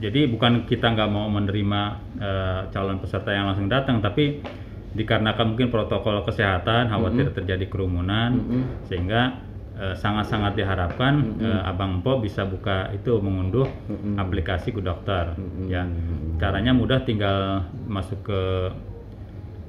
jadi 0.00 0.26
bukan 0.32 0.64
kita 0.64 0.96
nggak 0.96 1.10
mau 1.12 1.28
menerima 1.28 1.80
eh, 2.16 2.60
calon 2.72 2.98
peserta 3.04 3.30
yang 3.36 3.52
langsung 3.52 3.68
datang, 3.68 4.00
tapi 4.00 4.40
dikarenakan 4.90 5.54
mungkin 5.54 5.68
protokol 5.70 6.24
kesehatan, 6.26 6.90
khawatir 6.90 7.30
terjadi 7.36 7.68
kerumunan, 7.70 8.32
sehingga 8.88 9.44
eh, 9.76 9.94
sangat-sangat 9.94 10.56
diharapkan 10.56 11.14
eh, 11.38 11.68
Abang 11.68 12.00
Empo 12.00 12.16
bisa 12.18 12.48
buka 12.48 12.88
itu 12.96 13.20
mengunduh 13.20 13.68
aplikasi 14.16 14.72
Good 14.72 14.88
Doctor. 14.88 15.36
Ya, 15.68 15.84
caranya 16.40 16.72
mudah, 16.72 17.04
tinggal 17.04 17.68
masuk 17.86 18.24
ke 18.24 18.40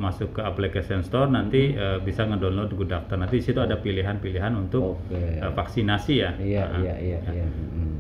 masuk 0.02 0.34
ke 0.34 0.42
application 0.42 1.06
store 1.06 1.30
nanti 1.30 1.78
eh, 1.78 2.02
bisa 2.02 2.26
ngedownload 2.26 2.74
Good 2.74 2.90
Doctor. 2.90 3.16
Nanti 3.22 3.38
di 3.38 3.44
situ 3.46 3.62
ada 3.62 3.78
pilihan-pilihan 3.78 4.54
untuk 4.58 5.06
Oke. 5.06 5.14
eh, 5.14 5.52
vaksinasi 5.54 6.14
ya. 6.18 6.32
Iya, 6.42 6.64
Nah, 6.66 6.82
iya, 6.82 6.94
iya, 6.98 7.20
iya. 7.30 7.46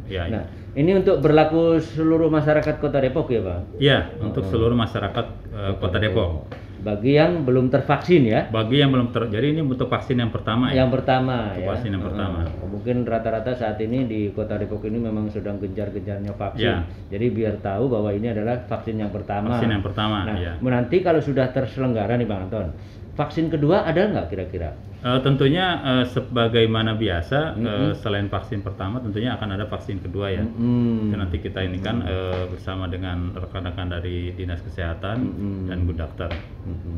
Ya, 0.09 0.23
Nah, 0.27 0.43
ini 0.71 0.91
untuk 0.95 1.19
berlaku 1.19 1.83
seluruh 1.83 2.31
masyarakat 2.31 2.79
Kota 2.79 3.03
Depok 3.03 3.27
ya, 3.27 3.41
Bang? 3.43 3.61
Iya, 3.75 3.99
untuk 4.23 4.47
seluruh 4.47 4.75
masyarakat 4.75 5.25
eh, 5.51 5.73
Kota 5.75 5.99
Depok. 5.99 6.47
Bagi 6.81 7.13
yang 7.13 7.45
belum 7.45 7.69
tervaksin 7.69 8.25
ya. 8.25 8.49
Bagi 8.49 8.81
yang 8.81 8.89
belum 8.89 9.13
ter, 9.13 9.29
jadi 9.29 9.53
ini 9.53 9.61
untuk 9.61 9.85
vaksin 9.85 10.17
yang 10.17 10.33
pertama 10.33 10.73
ya. 10.73 10.81
Yang 10.81 10.97
pertama 10.97 11.53
Untuk 11.53 11.61
ya. 11.61 11.67
vaksin 11.75 11.91
yang 11.93 12.03
pertama. 12.07 12.37
Heeh. 12.41 12.67
Mungkin 12.73 12.95
rata-rata 13.05 13.51
saat 13.53 13.77
ini 13.85 14.09
di 14.09 14.33
Kota 14.33 14.57
Depok 14.57 14.81
ini 14.89 14.97
memang 14.97 15.29
sedang 15.29 15.61
gencar-gencarnya 15.61 16.33
vaksin. 16.33 16.65
Ya. 16.65 16.81
Jadi 17.13 17.25
biar 17.29 17.61
tahu 17.61 17.85
bahwa 17.85 18.09
ini 18.09 18.33
adalah 18.33 18.65
vaksin 18.65 18.97
yang 18.97 19.13
pertama. 19.13 19.53
Vaksin 19.53 19.69
yang 19.69 19.85
pertama, 19.85 20.25
Nah, 20.25 20.37
ya. 20.41 20.53
nanti 20.57 21.05
kalau 21.05 21.21
sudah 21.21 21.53
terselenggara 21.53 22.17
nih 22.17 22.25
Bang 22.25 22.49
Anton, 22.49 22.73
vaksin 23.15 23.51
kedua 23.51 23.83
ada 23.83 24.07
nggak 24.07 24.27
kira-kira? 24.31 24.75
Eh, 25.01 25.19
tentunya 25.25 25.81
eh, 25.81 26.05
sebagaimana 26.13 26.93
biasa 26.93 27.57
eh, 27.57 27.91
selain 27.97 28.29
vaksin 28.29 28.61
pertama 28.61 29.01
tentunya 29.01 29.33
akan 29.33 29.57
ada 29.57 29.65
vaksin 29.65 29.97
kedua 29.97 30.29
ya. 30.29 30.45
Hmm. 30.45 31.09
Itu 31.09 31.15
nanti 31.17 31.37
kita 31.41 31.65
ini 31.65 31.81
kan 31.81 32.05
eh, 32.05 32.45
bersama 32.45 32.85
dengan 32.85 33.33
rekan-rekan 33.33 33.89
dari 33.89 34.29
Dinas 34.37 34.61
Kesehatan 34.61 35.17
dan 35.65 35.89
Good 35.89 35.97
Doctor. 35.97 36.29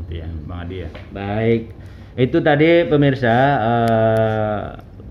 Itu 0.04 0.12
ya, 0.20 0.28
Bang 0.44 0.68
Adi 0.68 0.84
ya. 0.84 0.92
Baik, 1.16 1.72
itu 2.20 2.44
tadi 2.44 2.84
pemirsa 2.92 3.36
eh, 3.56 4.60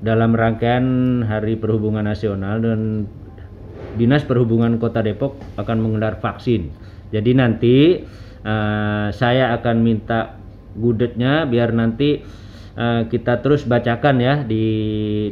dalam 0.06 0.38
rangkaian 0.38 0.86
Hari 1.26 1.58
Perhubungan 1.58 2.06
Nasional 2.06 2.62
dan 2.62 3.10
Dinas 3.98 4.22
Perhubungan 4.22 4.78
Kota 4.78 5.02
Depok 5.02 5.42
akan 5.58 5.82
menggelar 5.82 6.22
vaksin. 6.22 6.70
Jadi 7.10 7.32
nanti 7.34 8.06
eh, 8.46 9.08
saya 9.10 9.58
akan 9.58 9.76
minta 9.82 10.43
gudetnya 10.78 11.46
biar 11.46 11.74
nanti 11.74 12.22
eh, 12.78 13.02
kita 13.08 13.42
terus 13.46 13.66
bacakan 13.66 14.20
ya 14.22 14.42
di 14.42 14.66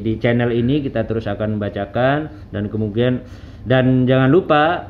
di 0.01 0.17
channel 0.21 0.53
ini 0.53 0.81
kita 0.85 1.05
terus 1.09 1.25
akan 1.25 1.57
bacakan 1.57 2.29
dan 2.53 2.69
kemudian 2.69 3.25
dan 3.65 4.09
jangan 4.09 4.29
lupa 4.29 4.89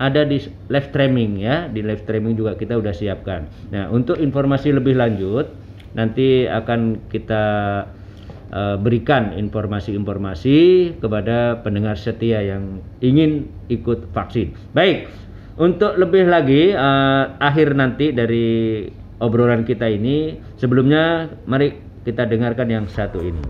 ada 0.00 0.24
di 0.24 0.40
live 0.72 0.88
streaming 0.88 1.44
ya 1.44 1.68
di 1.68 1.84
live 1.84 2.02
streaming 2.02 2.34
juga 2.34 2.56
kita 2.56 2.80
udah 2.80 2.94
siapkan. 2.94 3.46
Nah 3.68 3.92
untuk 3.92 4.16
informasi 4.16 4.72
lebih 4.72 4.96
lanjut 4.96 5.52
nanti 5.92 6.48
akan 6.48 7.10
kita 7.10 7.44
eh, 8.48 8.76
berikan 8.80 9.36
informasi-informasi 9.36 10.58
kepada 11.02 11.60
pendengar 11.60 12.00
setia 12.00 12.40
yang 12.40 12.80
ingin 13.04 13.50
ikut 13.68 14.08
vaksin. 14.16 14.56
Baik 14.72 15.10
untuk 15.60 16.00
lebih 16.00 16.24
lagi 16.32 16.72
eh, 16.72 17.24
akhir 17.36 17.76
nanti 17.76 18.16
dari 18.16 18.48
obrolan 19.20 19.68
kita 19.68 19.86
ini 19.86 20.40
sebelumnya 20.56 21.28
mari 21.44 21.76
kita 22.02 22.24
dengarkan 22.24 22.68
yang 22.72 22.86
satu 22.88 23.20
ini 23.20 23.44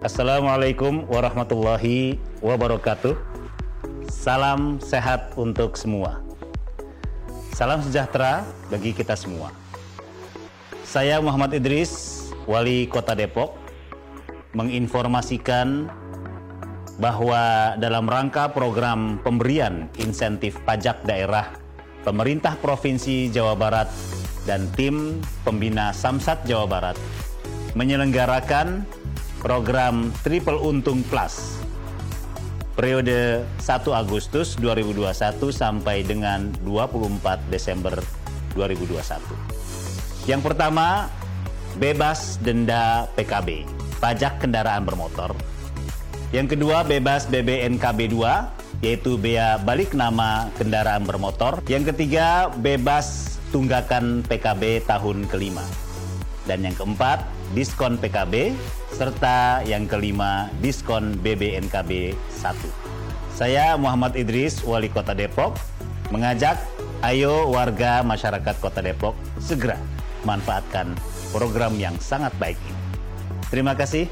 Assalamualaikum 0.00 1.04
warahmatullahi 1.12 2.16
wabarakatuh. 2.40 3.20
Salam 4.08 4.80
sehat 4.80 5.36
untuk 5.36 5.76
semua. 5.76 6.24
Salam 7.52 7.84
sejahtera 7.84 8.40
bagi 8.72 8.96
kita 8.96 9.12
semua. 9.12 9.52
Saya 10.88 11.20
Muhammad 11.20 11.52
Idris, 11.52 12.32
Wali 12.48 12.88
Kota 12.88 13.12
Depok, 13.12 13.60
menginformasikan 14.56 15.92
bahwa 17.00 17.74
dalam 17.80 18.04
rangka 18.04 18.52
program 18.52 19.16
pemberian 19.24 19.88
insentif 19.96 20.60
pajak 20.68 21.00
daerah 21.08 21.48
pemerintah 22.04 22.60
Provinsi 22.60 23.32
Jawa 23.32 23.56
Barat 23.56 23.88
dan 24.44 24.68
tim 24.76 25.24
pembina 25.42 25.96
Samsat 25.96 26.44
Jawa 26.44 26.68
Barat 26.68 26.96
menyelenggarakan 27.72 28.84
program 29.40 30.12
Triple 30.20 30.60
Untung 30.60 31.00
Plus 31.08 31.56
periode 32.76 33.44
1 33.60 33.64
Agustus 33.92 34.56
2021 34.60 35.12
sampai 35.52 36.04
dengan 36.04 36.52
24 36.64 37.20
Desember 37.52 37.96
2021. 38.56 40.28
Yang 40.28 40.40
pertama, 40.52 41.08
bebas 41.76 42.40
denda 42.40 43.04
PKB, 43.16 43.68
pajak 44.00 44.40
kendaraan 44.40 44.84
bermotor. 44.84 45.36
Yang 46.30 46.54
kedua, 46.54 46.86
bebas 46.86 47.26
BBNKB 47.26 48.14
2, 48.14 48.86
yaitu 48.86 49.18
bea 49.18 49.58
balik 49.58 49.98
nama 49.98 50.46
kendaraan 50.54 51.02
bermotor. 51.02 51.58
Yang 51.66 51.90
ketiga, 51.90 52.54
bebas 52.54 53.34
tunggakan 53.50 54.22
PKB 54.22 54.86
tahun 54.86 55.26
kelima. 55.26 55.66
Dan 56.46 56.62
yang 56.62 56.78
keempat, 56.78 57.26
diskon 57.50 57.98
PKB, 57.98 58.54
serta 58.94 59.66
yang 59.66 59.90
kelima, 59.90 60.46
diskon 60.62 61.18
BBNKB 61.18 62.14
1. 62.14 62.54
Saya 63.34 63.74
Muhammad 63.74 64.14
Idris, 64.14 64.62
Wali 64.62 64.86
Kota 64.86 65.18
Depok, 65.18 65.58
mengajak 66.14 66.62
ayo 67.02 67.50
warga 67.50 68.06
masyarakat 68.06 68.54
Kota 68.62 68.78
Depok 68.78 69.18
segera 69.42 69.82
manfaatkan 70.22 70.94
program 71.34 71.74
yang 71.74 71.98
sangat 71.98 72.30
baik 72.38 72.58
ini. 72.70 72.78
Terima 73.50 73.74
kasih. 73.74 74.06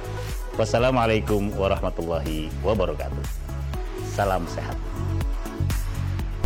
Wassalamualaikum 0.59 1.55
warahmatullahi 1.55 2.51
wabarakatuh. 2.67 3.23
Salam 4.11 4.43
sehat. 4.51 4.75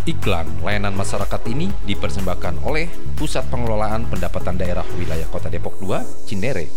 Iklan 0.04 0.45
layanan 0.61 0.92
masyarakat 0.92 1.40
ini 1.49 1.73
dipersembahkan 1.88 2.61
oleh 2.69 2.92
Pusat 3.16 3.49
Pengelolaan 3.49 4.04
Pendapatan 4.12 4.61
Daerah 4.61 4.85
Wilayah 5.00 5.25
Kota 5.33 5.49
Depok 5.49 5.81
2, 5.81 6.28
Cinere. 6.28 6.69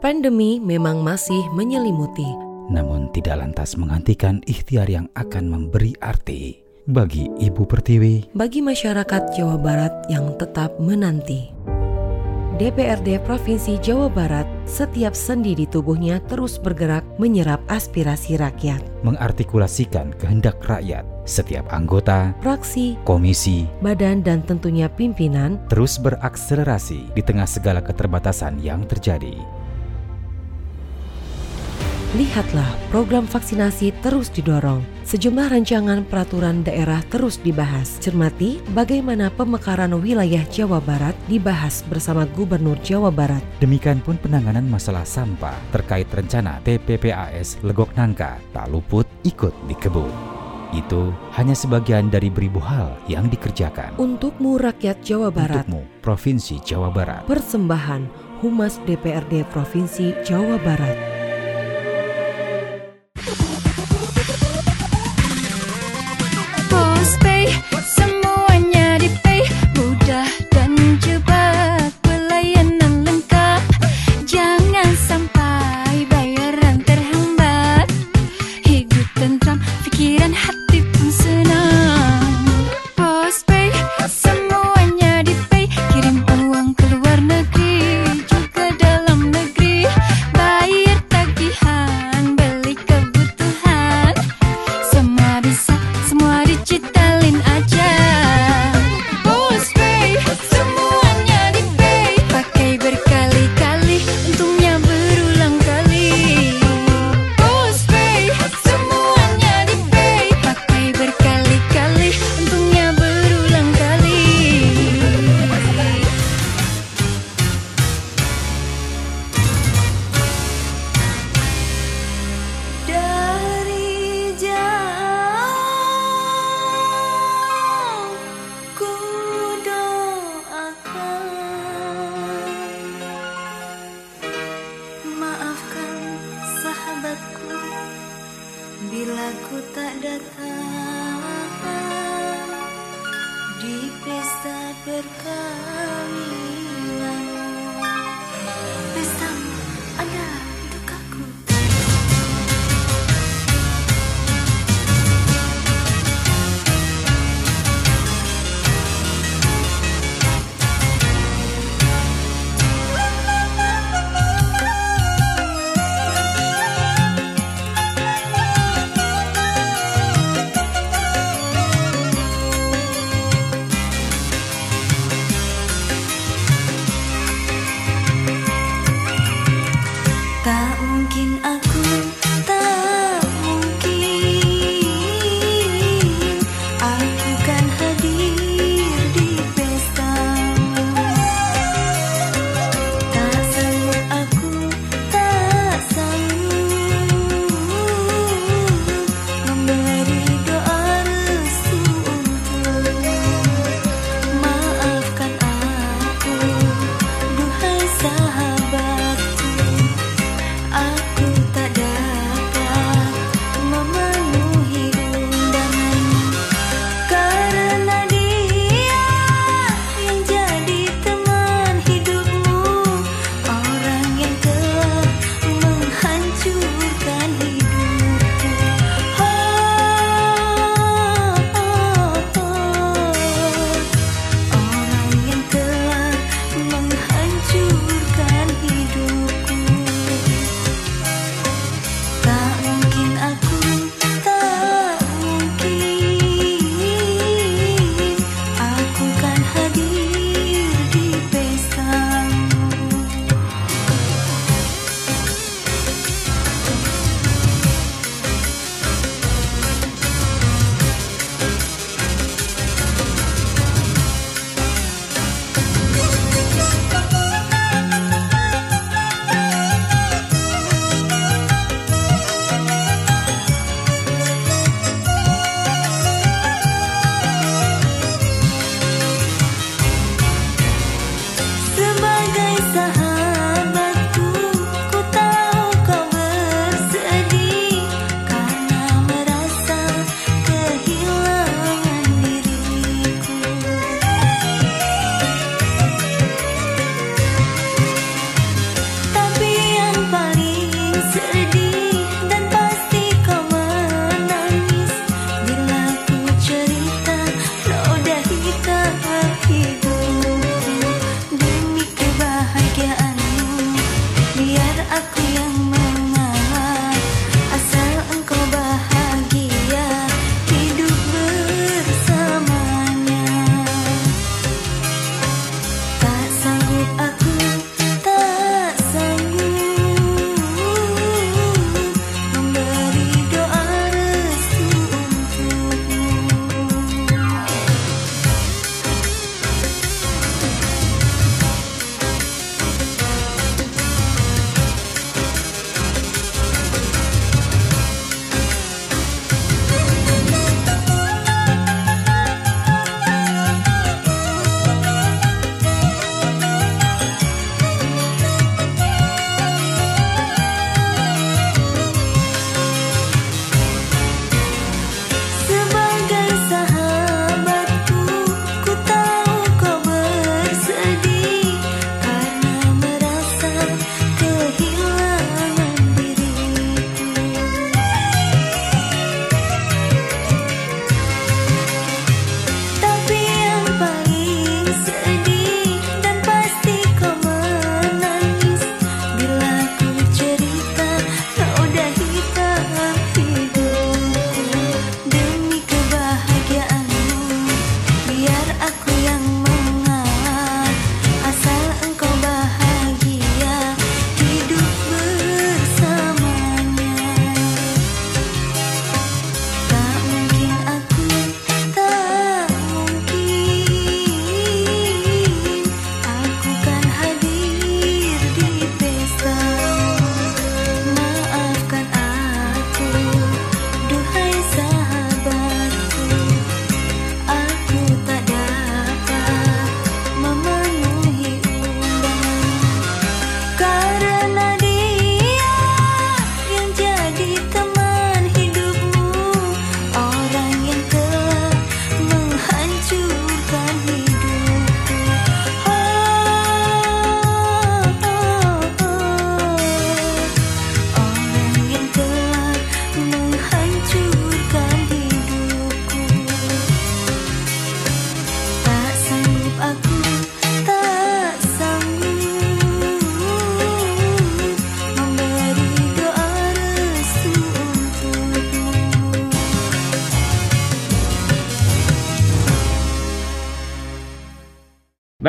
Pandemi 0.00 0.56
memang 0.56 1.04
masih 1.04 1.52
menyelimuti, 1.52 2.32
namun 2.72 3.12
tidak 3.12 3.44
lantas 3.44 3.76
menghentikan 3.76 4.40
ikhtiar 4.48 4.88
yang 4.88 5.12
akan 5.12 5.52
memberi 5.52 5.92
arti 6.00 6.67
bagi 6.88 7.28
Ibu 7.28 7.68
Pertiwi, 7.68 8.32
bagi 8.32 8.64
masyarakat 8.64 9.36
Jawa 9.36 9.60
Barat 9.60 9.92
yang 10.08 10.32
tetap 10.40 10.72
menanti. 10.80 11.52
DPRD 12.58 13.22
Provinsi 13.22 13.78
Jawa 13.78 14.10
Barat, 14.10 14.48
setiap 14.66 15.14
sendi 15.14 15.54
di 15.54 15.62
tubuhnya 15.68 16.18
terus 16.26 16.58
bergerak 16.58 17.06
menyerap 17.20 17.62
aspirasi 17.68 18.40
rakyat. 18.40 18.82
mengartikulasikan 19.06 20.10
kehendak 20.18 20.58
rakyat. 20.66 21.06
Setiap 21.22 21.68
anggota, 21.70 22.34
Fraksi, 22.42 22.98
komisi, 23.06 23.68
badan, 23.84 24.24
dan 24.24 24.42
tentunya 24.42 24.90
pimpinan 24.90 25.60
terus 25.70 26.00
berakselerasi 26.00 27.14
di 27.14 27.22
tengah 27.22 27.46
segala 27.46 27.78
keterbatasan 27.84 28.58
yang 28.58 28.82
terjadi. 28.88 29.36
Lihatlah, 32.16 32.64
program 32.88 33.28
vaksinasi 33.28 33.92
terus 34.00 34.32
didorong. 34.32 34.80
Sejumlah 35.04 35.52
rancangan 35.52 36.08
peraturan 36.08 36.64
daerah 36.64 37.04
terus 37.12 37.36
dibahas. 37.36 38.00
Cermati 38.00 38.64
bagaimana 38.72 39.28
pemekaran 39.28 39.92
wilayah 40.00 40.40
Jawa 40.48 40.80
Barat 40.80 41.12
dibahas 41.28 41.84
bersama 41.84 42.24
Gubernur 42.32 42.80
Jawa 42.80 43.12
Barat. 43.12 43.44
Demikian 43.60 44.00
pun 44.00 44.16
penanganan 44.16 44.64
masalah 44.64 45.04
sampah 45.04 45.52
terkait 45.68 46.08
rencana 46.08 46.64
TPPAS 46.64 47.60
Legok 47.60 47.92
Nangka 47.92 48.40
tak 48.56 48.72
luput 48.72 49.04
ikut 49.28 49.52
dikebut. 49.68 50.08
Itu 50.72 51.12
hanya 51.36 51.52
sebagian 51.52 52.08
dari 52.08 52.32
beribu 52.32 52.56
hal 52.56 52.96
yang 53.04 53.28
dikerjakan. 53.28 54.00
Untukmu 54.00 54.56
rakyat 54.56 55.04
Jawa 55.04 55.28
Barat, 55.28 55.68
Untukmu, 55.68 55.84
Provinsi 56.00 56.56
Jawa 56.64 56.88
Barat. 56.88 57.28
persembahan 57.28 58.08
Humas 58.40 58.80
DPRD 58.88 59.44
Provinsi 59.52 60.16
Jawa 60.24 60.56
Barat. 60.64 61.17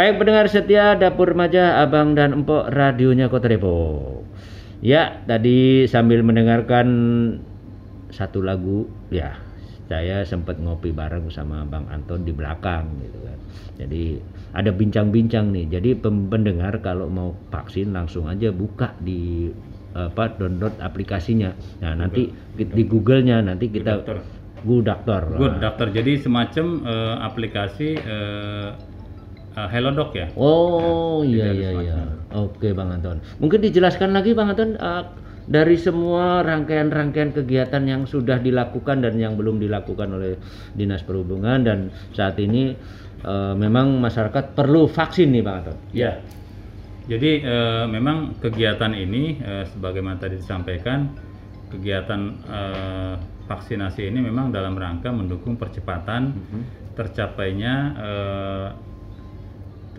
Baik 0.10 0.26
pendengar 0.26 0.50
setia 0.50 0.98
Dapur 0.98 1.38
Remaja 1.38 1.86
Abang 1.86 2.17
dan 2.17 2.41
Empok 2.41 2.74
radionya 2.74 3.30
Kota 3.30 3.45
Depok. 3.45 4.26
Ya, 4.82 5.22
tadi 5.30 5.86
sambil 5.86 6.26
mendengarkan 6.26 6.89
satu 8.10 8.41
lagu 8.41 8.89
ya 9.13 9.38
saya 9.86 10.26
sempat 10.26 10.58
ngopi 10.58 10.89
bareng 10.98 11.30
sama 11.30 11.62
Bang 11.69 11.86
Anton 11.93 12.26
di 12.26 12.34
belakang 12.34 12.89
gitu 13.06 13.22
kan. 13.22 13.38
Jadi 13.86 14.17
ada 14.58 14.74
bincang-bincang 14.74 15.54
nih. 15.54 15.78
Jadi 15.78 16.02
pendengar 16.02 16.82
kalau 16.82 17.06
mau 17.06 17.38
vaksin 17.54 17.93
langsung 17.93 18.26
aja 18.26 18.50
buka 18.50 18.98
di 18.98 19.54
apa 19.93 20.26
download 20.41 20.74
aplikasinya. 20.82 21.54
Nah, 21.86 21.93
nanti 21.93 22.34
di, 22.58 22.82
Google-nya 22.82 23.45
nanti 23.45 23.69
kita 23.69 24.02
Dokter. 24.02 24.26
Good 24.65 24.89
Doctor. 24.89 25.22
Good 25.38 25.56
Doctor. 25.62 25.88
Jadi 25.93 26.17
semacam 26.17 26.65
eh, 26.82 27.15
aplikasi 27.30 27.89
eh, 27.93 28.98
eh, 29.60 29.67
Hellodoc 29.76 30.15
ya. 30.15 30.28
Oh 30.39 31.26
iya 31.28 31.52
iya 31.52 31.69
iya. 31.76 31.95
semacam. 32.00 32.19
Oke 32.48 32.72
Bang 32.72 32.89
Anton. 32.95 33.17
Mungkin 33.43 33.60
dijelaskan 33.60 34.15
lagi 34.15 34.32
Bang 34.32 34.54
Anton 34.56 34.80
eh, 34.80 35.04
dari 35.50 35.76
semua 35.82 36.45
rangkaian-rangkaian 36.45 37.34
kegiatan 37.34 37.82
yang 37.82 38.06
sudah 38.06 38.38
dilakukan 38.38 39.02
dan 39.02 39.17
yang 39.17 39.34
belum 39.34 39.58
dilakukan 39.58 40.13
oleh 40.13 40.38
Dinas 40.78 41.02
Perhubungan 41.02 41.65
dan 41.65 41.89
saat 42.13 42.38
ini 42.38 42.78
eh, 43.26 43.54
memang 43.58 43.98
masyarakat 43.98 44.54
perlu 44.54 44.86
vaksin 44.88 45.34
nih 45.34 45.43
Bang 45.43 45.65
Anton. 45.65 45.78
Ya. 45.91 46.22
Jadi 47.10 47.41
eh, 47.41 47.86
memang 47.89 48.38
kegiatan 48.38 48.93
ini 48.93 49.41
eh, 49.41 49.65
sebagaimana 49.74 50.22
tadi 50.22 50.38
disampaikan 50.38 51.10
kegiatan 51.74 52.22
eh, 52.45 53.13
vaksinasi 53.50 54.06
ini 54.06 54.22
memang 54.22 54.54
dalam 54.54 54.78
rangka 54.78 55.10
mendukung 55.10 55.58
percepatan 55.58 56.38
tercapainya 56.93 57.76
eh, 57.98 58.67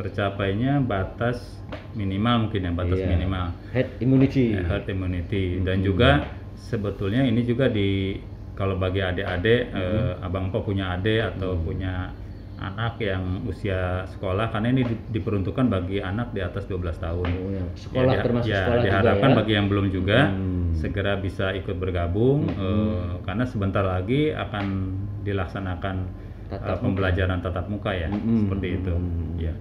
tercapainya 0.00 0.80
batas 0.80 1.60
minimal 1.92 2.48
mungkin 2.48 2.60
ya 2.64 2.72
batas 2.72 2.98
Iya. 2.98 3.08
minimal 3.12 3.46
Head 3.70 3.88
immunity. 4.00 4.56
eh, 4.56 4.64
herd 4.64 4.86
immunity 4.88 5.44
dan 5.60 5.84
juga 5.84 6.24
sebetulnya 6.56 7.20
ini 7.22 7.44
juga 7.44 7.68
di 7.68 8.16
kalau 8.56 8.76
bagi 8.76 9.00
adik-adik 9.00 9.62
eh, 9.70 10.12
abang 10.18 10.48
po 10.48 10.64
punya 10.64 10.96
adik 10.96 11.36
atau 11.36 11.52
punya 11.56 12.16
anak 12.60 13.00
yang 13.00 13.40
usia 13.44 14.04
sekolah 14.06 14.52
karena 14.52 14.68
ini 14.70 14.84
di- 14.84 15.00
diperuntukkan 15.10 15.64
bagi 15.66 15.96
anak 15.96 16.36
di 16.36 16.44
atas 16.44 16.68
12 16.68 16.92
tahun. 16.94 17.24
Oh, 17.24 17.48
ya. 17.48 17.64
Sekolah 17.74 18.12
diha- 18.12 18.20
termasuk 18.20 18.52
ya, 18.52 18.60
sekolah 18.60 18.76
juga 18.76 18.84
diharapkan 19.00 19.30
ya? 19.32 19.36
bagi 19.40 19.52
yang 19.54 19.66
belum 19.66 19.86
juga 19.88 20.18
Hmm. 20.28 20.76
segera 20.76 21.12
bisa 21.16 21.52
ikut 21.52 21.76
bergabung 21.76 22.44
eh, 22.46 23.12
karena 23.24 23.44
sebentar 23.44 23.80
lagi 23.80 24.32
akan 24.32 24.64
dilaksanakan 25.24 25.96
Tatap 26.50 26.60
eh, 26.60 26.68
muka. 26.68 26.82
pembelajaran 26.84 27.38
tatap 27.40 27.66
muka 27.66 27.90
ya 27.94 28.08
Mm-mm. 28.12 28.38
seperti 28.44 28.66
itu. 28.76 28.92
Ya. 29.40 29.54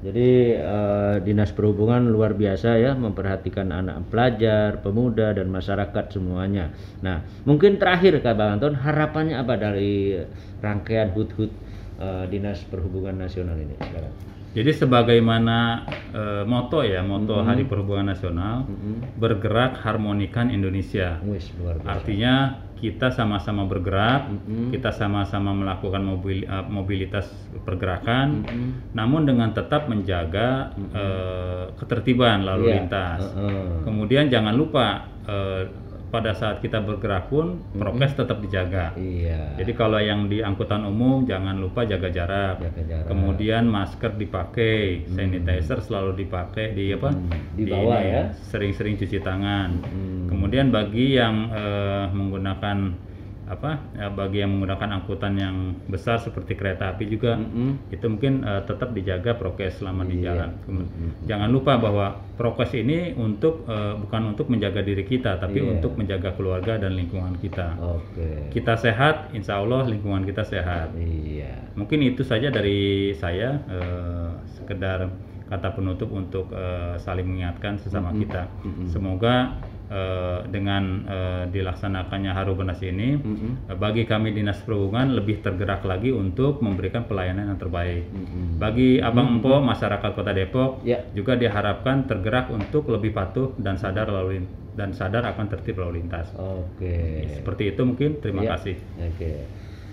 Jadi 0.00 0.56
eh, 0.56 1.16
Dinas 1.20 1.52
Perhubungan 1.52 2.08
luar 2.08 2.32
biasa 2.32 2.80
ya 2.80 2.96
memperhatikan 2.96 3.68
anak 3.68 4.08
pelajar, 4.08 4.80
pemuda 4.80 5.36
dan 5.36 5.52
masyarakat 5.52 6.08
semuanya. 6.08 6.72
Nah, 7.04 7.20
mungkin 7.44 7.76
terakhir 7.76 8.16
Kak 8.24 8.32
Bang 8.32 8.56
Anton 8.56 8.80
harapannya 8.80 9.36
apa 9.36 9.60
dari 9.60 10.16
rangkaian 10.64 11.12
hut-hut 11.12 11.52
eh, 12.00 12.24
Dinas 12.32 12.64
Perhubungan 12.64 13.20
Nasional 13.20 13.60
ini 13.60 13.76
sekarang? 13.76 14.12
Jadi 14.50 14.72
sebagaimana 14.72 15.86
eh, 16.16 16.42
moto 16.48 16.80
ya, 16.80 17.04
moto 17.04 17.38
Mm-mm. 17.38 17.46
Hari 17.46 17.68
Perhubungan 17.68 18.08
Nasional, 18.10 18.66
Mm-mm. 18.66 19.20
bergerak 19.20 19.84
harmonikan 19.84 20.48
Indonesia. 20.48 21.20
Wis 21.28 21.52
luar 21.60 21.76
biasa. 21.76 21.92
Artinya 21.92 22.32
kita 22.80 23.12
sama-sama 23.12 23.68
bergerak, 23.68 24.32
Mm-mm. 24.32 24.72
kita 24.72 24.88
sama-sama 24.90 25.52
melakukan 25.52 26.00
mobil, 26.00 26.42
eh, 26.42 26.64
mobilitas 26.66 27.28
pergerakan, 27.62 28.42
Mm-mm. 28.42 28.96
namun 28.96 29.28
dengan 29.28 29.52
tetap 29.52 29.84
menjaga 29.86 30.72
eh, 30.90 31.64
ketertiban 31.76 32.42
lalu 32.42 32.64
Iya. 32.66 32.74
lintas. 32.80 33.20
Heeh. 33.30 33.84
Kemudian 33.84 34.26
jangan 34.26 34.56
lupa 34.56 34.86
eh, 35.28 35.62
pada 36.10 36.34
saat 36.34 36.58
kita 36.58 36.82
bergerak 36.82 37.30
pun 37.30 37.62
prokes 37.74 38.18
tetap 38.18 38.42
dijaga. 38.42 38.92
Iya. 38.98 39.54
Jadi 39.62 39.72
kalau 39.78 40.02
yang 40.02 40.26
di 40.26 40.42
angkutan 40.42 40.82
umum 40.82 41.22
jangan 41.22 41.56
lupa 41.56 41.86
jaga 41.86 42.10
jarak. 42.10 42.58
Jaga 42.58 42.82
jarak. 42.82 43.06
Kemudian 43.06 43.70
masker 43.70 44.18
dipakai, 44.18 45.06
sanitizer 45.06 45.78
selalu 45.80 46.26
dipakai 46.26 46.74
di 46.74 46.90
apa? 46.90 47.14
Hmm, 47.14 47.54
dibawa 47.54 47.96
ini, 48.02 48.10
ya. 48.10 48.22
Sering-sering 48.50 48.98
cuci 48.98 49.22
tangan. 49.22 49.70
Hmm. 49.86 50.26
Kemudian 50.26 50.74
bagi 50.74 51.14
yang 51.14 51.48
eh, 51.54 52.06
menggunakan 52.10 53.09
apa? 53.50 53.82
ya, 53.92 54.06
bagi 54.08 54.38
yang 54.38 54.54
menggunakan 54.54 54.88
angkutan 54.94 55.34
yang 55.34 55.56
besar 55.84 56.16
seperti 56.16 56.54
kereta 56.54 56.88
api 56.88 57.04
juga 57.04 57.34
Mm-mm. 57.34 57.90
itu 57.90 58.06
mungkin 58.06 58.40
eh, 58.40 58.62
tetap 58.62 58.94
dijaga 58.94 59.34
prokes 59.34 59.82
selama 59.82 60.06
di 60.06 60.22
Iya. 60.22 60.24
jalan. 60.30 60.50
Kemudian- 60.62 60.94
Mm-mm. 60.94 61.26
Jangan 61.26 61.48
lupa 61.50 61.72
bahwa 61.76 62.06
prokes 62.34 62.72
ini 62.72 63.10
untuk 63.12 63.66
eh, 63.66 63.94
bukan 63.96 64.22
untuk 64.30 64.46
menjaga 64.46 64.80
diri 64.80 65.02
kita, 65.02 65.36
tapi 65.36 65.58
Iya. 65.58 65.76
untuk 65.76 65.92
menjaga 65.94 66.30
keluarga 66.32 66.78
dan 66.78 66.94
lingkungan 66.94 67.34
kita 67.36 67.74
Oke. 67.76 68.48
kita 68.48 68.74
sehat, 68.76 69.34
insya 69.34 69.58
Allah 69.58 69.82
lingkungan 69.84 70.22
kita 70.22 70.46
sehat. 70.46 70.94
Iya. 70.94 71.74
Mungkin 71.74 72.06
itu 72.06 72.22
saja 72.22 72.48
dari 72.48 73.10
saya, 73.14 73.58
eh, 73.66 74.30
sekedar 74.52 75.10
kata 75.46 75.74
penutup 75.74 76.06
untuk 76.08 76.54
eh, 76.54 76.94
saling 76.96 77.26
mengingatkan 77.26 77.74
sesama 77.76 78.14
Mm-mm. 78.14 78.22
kita. 78.22 78.42
Mm-mm. 78.62 78.86
Semoga 78.86 79.58
eh, 79.90 80.38
dengan 80.46 80.82
eh, 81.04 81.42
dilaksanakannya 81.50 82.30
Harubanas 82.30 82.78
ini, 82.80 83.18
Mm-mm. 83.18 83.68
eh, 83.68 83.76
bagi 83.76 84.06
kami 84.06 84.30
dinas 84.30 84.62
perhubungan 84.62 85.12
lebih 85.12 85.42
tergerak 85.42 85.82
lagi 85.82 86.14
untuk 86.14 86.62
memberikan 86.62 87.04
pelayanan 87.04 87.50
yang 87.50 87.58
terbaik. 87.58 88.06
Mm-mm. 88.08 88.56
Bagi 88.56 89.02
abang 89.02 89.36
empo 89.36 89.58
masyarakat 89.60 90.10
Kota 90.14 90.30
Depok 90.30 90.86
Ya. 90.86 91.02
juga 91.12 91.34
diharapkan 91.34 92.06
tergerak 92.06 92.48
untuk 92.48 92.86
lebih 92.88 93.10
patuh 93.10 93.52
dan 93.58 93.74
sadar 93.76 94.06
lalu 94.08 94.46
dan 94.78 94.94
sadar 94.94 95.26
akan 95.26 95.50
tertib 95.50 95.82
lalu 95.82 96.00
lintas. 96.00 96.30
Oke. 96.38 97.26
Seperti 97.36 97.74
itu 97.74 97.82
mungkin. 97.82 98.22
Terima 98.22 98.46
Ya. 98.46 98.54
kasih. 98.56 98.78
Oke. 98.96 99.32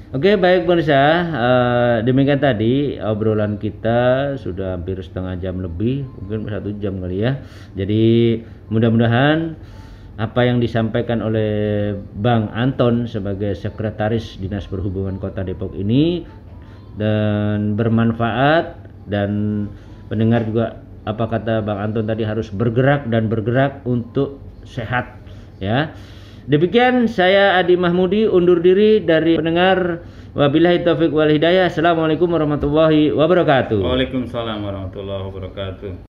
Oke 0.08 0.40
baik 0.40 0.64
pemirsa, 0.64 1.04
Eh, 1.28 1.98
demikian 2.08 2.40
tadi 2.40 2.96
obrolan 2.96 3.60
kita 3.60 4.32
sudah 4.40 4.80
hampir 4.80 4.96
setengah 5.04 5.36
jam 5.36 5.60
lebih, 5.60 6.08
mungkin 6.24 6.48
satu 6.48 6.72
jam 6.80 7.04
kali 7.04 7.28
ya. 7.28 7.44
Jadi 7.76 8.40
mudah-mudahan 8.72 9.60
apa 10.18 10.50
yang 10.50 10.58
disampaikan 10.58 11.22
oleh 11.22 11.94
Bang 12.18 12.50
Anton 12.50 13.06
sebagai 13.06 13.54
sekretaris 13.54 14.42
Dinas 14.42 14.66
Perhubungan 14.66 15.22
Kota 15.22 15.46
Depok 15.46 15.78
ini 15.78 16.26
dan 16.98 17.78
bermanfaat 17.78 18.90
dan 19.06 19.32
pendengar 20.10 20.42
juga 20.50 20.82
apa 21.06 21.30
kata 21.30 21.62
Bang 21.62 21.78
Anton 21.78 22.10
tadi 22.10 22.26
harus 22.26 22.50
bergerak 22.50 23.06
dan 23.14 23.30
bergerak 23.30 23.86
untuk 23.86 24.42
sehat 24.66 25.22
ya. 25.62 25.94
Demikian 26.50 27.06
saya 27.06 27.60
Adi 27.62 27.78
Mahmudi 27.78 28.26
undur 28.26 28.58
diri 28.58 29.04
dari 29.04 29.38
pendengar 29.38 30.02
wabillahi 30.34 30.82
taufik 30.82 31.14
wal 31.14 31.30
hidayah. 31.30 31.70
Assalamualaikum 31.70 32.26
warahmatullahi 32.26 33.14
wabarakatuh. 33.14 33.86
Waalaikumsalam 33.86 34.66
warahmatullahi 34.66 35.22
wabarakatuh. 35.30 36.07